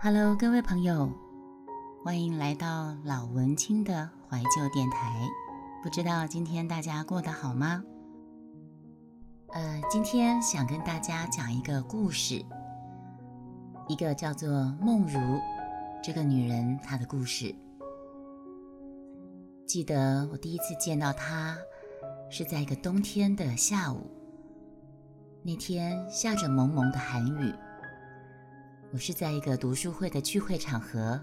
[0.00, 1.12] Hello，各位朋友，
[2.04, 5.28] 欢迎来到老文青的怀旧电台。
[5.82, 7.82] 不知道今天大家过得好吗？
[9.48, 12.44] 呃，今天想跟大家讲一个故事，
[13.88, 14.48] 一个叫做
[14.80, 15.18] 梦如
[16.00, 17.52] 这个女人她的故事。
[19.66, 21.58] 记得我第一次见到她
[22.30, 24.08] 是在一个冬天的下午，
[25.42, 27.52] 那天下着蒙蒙的寒雨。
[28.90, 31.20] 我是在一个读书会的聚会场合，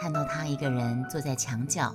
[0.00, 1.94] 看到他一个人坐在墙角，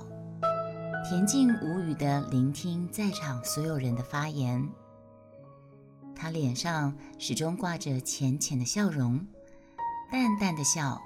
[1.04, 4.68] 恬静无语地聆听在场所有人的发言。
[6.14, 9.26] 他脸上始终挂着浅浅的笑容，
[10.12, 11.02] 淡淡的笑。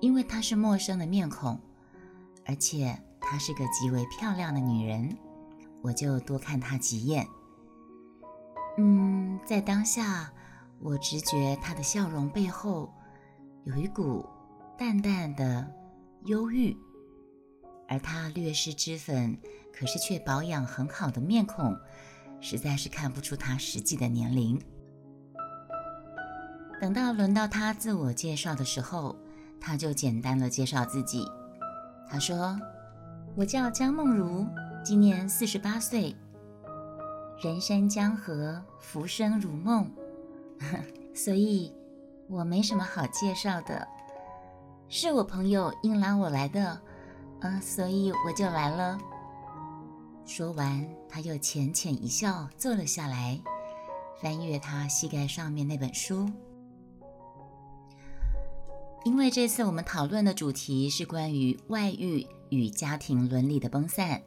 [0.00, 1.60] 因为她是陌生的面孔，
[2.46, 5.14] 而且她是个极为漂亮的女人，
[5.82, 7.28] 我就多看她几眼。
[8.78, 10.32] 嗯，在当下。
[10.80, 12.92] 我直觉他的笑容背后
[13.64, 14.24] 有一股
[14.76, 15.66] 淡淡的
[16.26, 16.76] 忧郁，
[17.88, 19.36] 而他略施脂粉，
[19.72, 21.76] 可是却保养很好的面孔，
[22.40, 24.60] 实在是看不出他实际的年龄。
[26.80, 29.16] 等到轮到他自我介绍的时候，
[29.60, 31.26] 他就简单的介绍自己。
[32.08, 32.56] 他说
[33.36, 34.46] ：“我叫江梦如，
[34.84, 36.14] 今年四十八岁，
[37.42, 39.90] 人生江河，浮生如梦。”
[41.14, 41.72] 所以，
[42.28, 43.86] 我没什么好介绍的，
[44.88, 46.80] 是我朋友硬拉我来的，
[47.40, 48.98] 嗯，所以我就来了。
[50.24, 53.40] 说完，他又浅浅一笑，坐了下来，
[54.20, 56.30] 翻阅他膝盖上面那本书。
[59.04, 64.20] 因为这次我们讨论的主题是关于外遇与家庭伦理的崩散，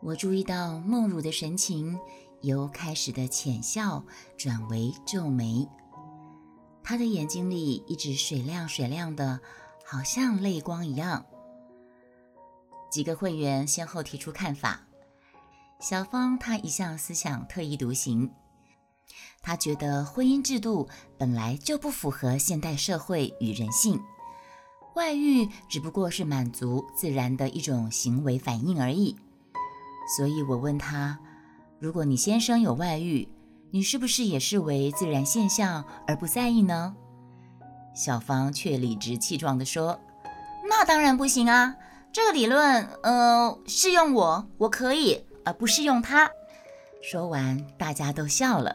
[0.00, 1.98] 我注意到梦如的神情。
[2.42, 4.04] 由开始的浅笑
[4.36, 5.68] 转为皱眉，
[6.84, 9.40] 他的眼睛里一直水亮水亮的，
[9.84, 11.26] 好像泪光一样。
[12.90, 14.82] 几个会员先后提出看法。
[15.80, 18.30] 小芳她一向思想特立独行，
[19.42, 24.00] 她觉得婚姻制度本来就不符合现代社会与人性，
[24.94, 29.16] 外遇只不过是满足自然的一种行为反应而已。
[30.16, 31.18] 所以我问她。
[31.80, 33.28] 如果你先生有外遇，
[33.70, 36.96] 你是不是也视为自然现象而不在意呢？
[37.94, 40.00] 小芳却理直气壮地说
[40.68, 41.76] ：“那当然不行啊！
[42.12, 46.30] 这个理论，呃，适用我，我可以，而不适用他。”
[47.00, 48.74] 说完，大家都笑了。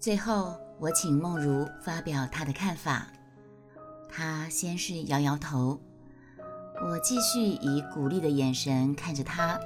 [0.00, 3.06] 最后，我请梦如发表她的看法。
[4.08, 5.80] 她先是摇摇头，
[6.84, 9.60] 我继续以鼓励的眼神看着她。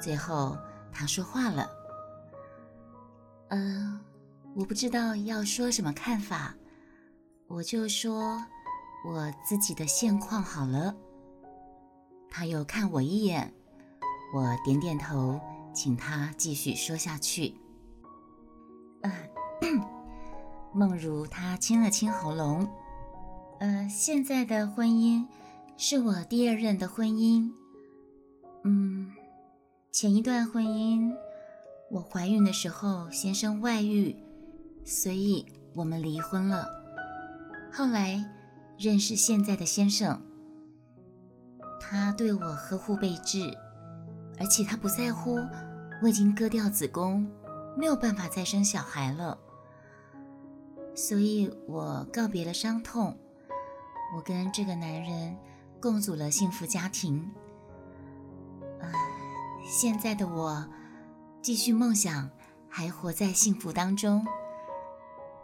[0.00, 0.56] 最后，
[0.92, 1.68] 他说话了。
[3.48, 3.98] 嗯，
[4.54, 6.54] 我不知道要说什么看法，
[7.46, 8.42] 我就说
[9.06, 10.94] 我自己的现况好了。
[12.30, 13.52] 他又看我一眼，
[14.34, 15.40] 我点点头，
[15.72, 17.54] 请他继续说下去。
[19.00, 19.12] 嗯，
[20.74, 22.68] 梦如他清了清喉咙。
[23.60, 25.26] 呃，现在的婚姻
[25.76, 27.50] 是我第二任的婚姻。
[28.64, 29.07] 嗯。
[29.90, 31.16] 前一段婚姻，
[31.90, 34.14] 我怀孕的时候，先生外遇，
[34.84, 36.68] 所以我们离婚了。
[37.72, 38.22] 后来
[38.78, 40.20] 认识现在的先生，
[41.80, 43.50] 他对我呵护备至，
[44.38, 45.38] 而且他不在乎
[46.02, 47.26] 我已经割掉子宫，
[47.76, 49.38] 没有办法再生小孩了。
[50.94, 53.16] 所以我告别了伤痛，
[54.14, 55.34] 我跟这个男人
[55.80, 57.28] 共组了幸福家庭。
[59.70, 60.66] 现在的我，
[61.42, 62.30] 继续梦想，
[62.70, 64.26] 还活在幸福当中。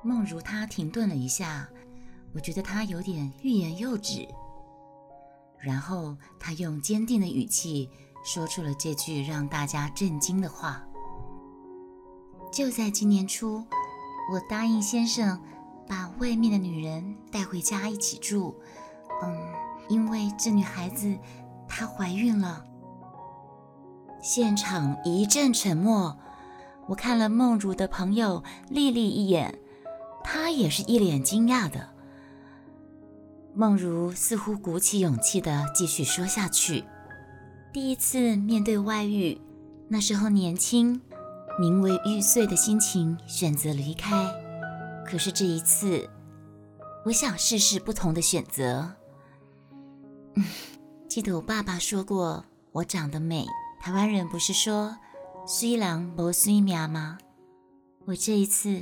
[0.02, 1.68] 梦如他停顿了一下，
[2.34, 4.26] 我觉得他有点欲言又止。
[5.58, 7.90] 然后他用坚定的语气
[8.24, 10.82] 说出了这句让大家震惊的话
[12.50, 13.62] ：“就在今年初，
[14.32, 15.38] 我答应先生
[15.86, 18.54] 把外面的女人带回家一起住。
[19.22, 19.52] 嗯，
[19.90, 21.14] 因为这女孩子
[21.68, 22.64] 她怀孕了。”
[24.24, 26.18] 现场一阵沉默，
[26.86, 29.58] 我看了梦如的朋友丽丽一眼，
[30.24, 31.90] 她也是一脸惊讶的。
[33.52, 36.84] 梦如似乎鼓起勇气的继续说下去
[37.70, 39.38] ：“第一次面对外遇，
[39.88, 41.02] 那时候年轻，
[41.60, 44.26] 名为玉碎的心情选择离开。
[45.06, 46.08] 可是这一次，
[47.04, 48.90] 我想试试不同的选择。
[51.08, 53.46] 记得我爸爸说过，我长得美。”
[53.84, 54.96] 台湾人不是说
[55.46, 57.18] “虽然不虽命”吗？
[58.06, 58.80] 我这一次，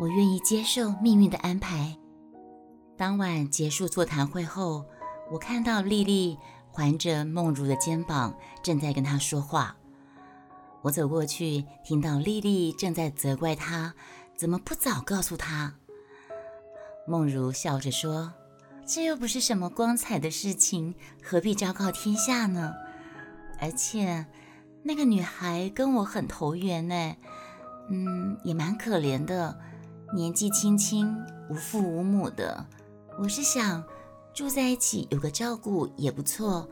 [0.00, 1.98] 我愿意接受命运的安排。
[2.96, 4.84] 当晚结束座谈会后，
[5.32, 6.38] 我看到丽丽
[6.70, 8.32] 环着梦如的肩膀，
[8.62, 9.76] 正在跟她说话。
[10.82, 13.92] 我走过去，听到丽丽正在责怪她
[14.36, 15.74] 怎么不早告诉她。
[17.08, 18.32] 梦如笑着说
[18.86, 20.94] ：“这又不是什么光彩的事情，
[21.24, 22.72] 何必昭告天下呢？
[23.62, 24.26] 而且
[24.82, 27.16] 那个女孩跟我很投缘呢，
[27.88, 29.56] 嗯，也蛮可怜的，
[30.12, 31.16] 年纪轻轻，
[31.48, 32.66] 无父无母的。
[33.20, 33.84] 我是想
[34.34, 36.68] 住在一起，有个照顾也不错。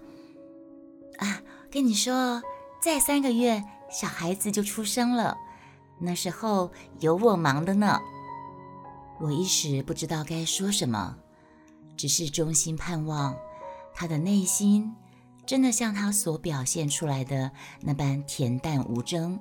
[1.19, 1.41] 啊，
[1.71, 2.43] 跟你说，
[2.83, 5.37] 再三个月。”小孩子就出生了，
[5.99, 6.71] 那时候
[7.01, 7.99] 有我忙的呢。
[9.21, 11.17] 我一时不知道该说什么，
[11.97, 13.37] 只是衷心盼望
[13.93, 14.95] 他的内心
[15.51, 17.51] 真的像他所表现出来的
[17.81, 19.37] 那般恬淡无争，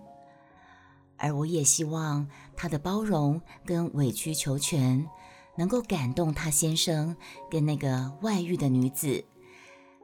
[1.17, 2.27] 而我也希望
[2.57, 5.07] 他的包容跟委曲求全
[5.56, 7.15] 能够感动他先生
[7.47, 9.23] 跟那个外遇的女子，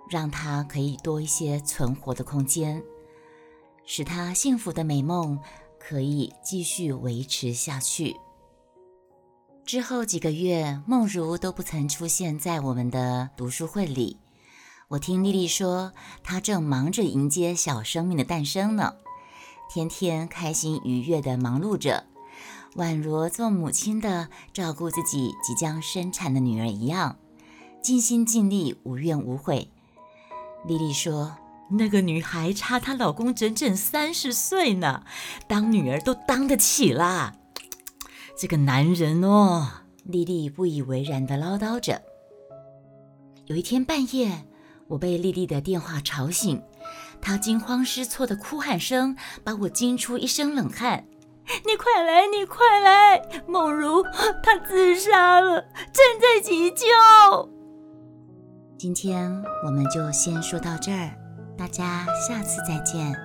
[0.07, 2.83] 让他可以多一些存活的空间。
[3.83, 5.39] 使他幸福的美梦
[5.79, 8.15] 可以继续维持下去。
[9.65, 14.19] 之后几个月，梦如都不曾出现在我们的读书会里。
[14.89, 15.93] 我听丽丽说，
[16.23, 18.93] 她正忙着迎接小生命的诞生呢，
[19.73, 22.05] 天天开心愉悦地忙碌着，
[22.75, 27.17] 宛如做母亲的照顾自己即将生产的女儿一样，
[27.81, 29.69] 尽心尽力，无怨无悔。
[30.67, 31.37] 丽丽说。
[31.67, 35.03] 那个女孩差她老公整整三十岁呢，
[35.47, 37.33] 当女儿都当得起啦。
[38.37, 39.67] 这个男人哦，
[40.03, 42.03] 丽丽不以为然地唠叨着。
[43.47, 44.45] 有一天半夜，
[44.87, 46.61] 我被丽丽的电话吵醒，
[47.21, 51.05] 她惊慌失措的哭喊声把我惊出一身冷汗。
[51.65, 54.03] 你快来，你快来，梦如
[54.43, 55.61] 她自杀了，
[55.91, 56.85] 正在急救。
[58.77, 61.11] 今天我们就先说到这儿。
[61.57, 63.15] 大家下次再见。